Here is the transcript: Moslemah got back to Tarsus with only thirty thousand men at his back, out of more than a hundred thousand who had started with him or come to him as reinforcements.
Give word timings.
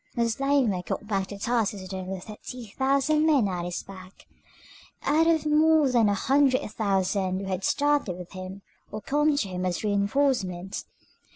Moslemah 0.15 0.81
got 0.83 1.05
back 1.05 1.27
to 1.27 1.37
Tarsus 1.37 1.79
with 1.83 1.93
only 1.93 2.19
thirty 2.19 2.69
thousand 2.75 3.23
men 3.27 3.47
at 3.47 3.65
his 3.65 3.83
back, 3.83 4.25
out 5.03 5.27
of 5.27 5.45
more 5.45 5.91
than 5.91 6.09
a 6.09 6.15
hundred 6.15 6.67
thousand 6.71 7.37
who 7.41 7.45
had 7.45 7.63
started 7.63 8.17
with 8.17 8.31
him 8.31 8.63
or 8.91 8.99
come 8.99 9.37
to 9.37 9.47
him 9.47 9.63
as 9.63 9.83
reinforcements. 9.83 10.87